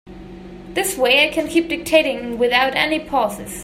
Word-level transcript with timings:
This 0.73 0.97
way 0.97 1.29
I 1.29 1.31
can 1.31 1.47
keep 1.47 1.69
dictating 1.69 2.39
without 2.39 2.73
any 2.73 2.99
pauses. 3.07 3.59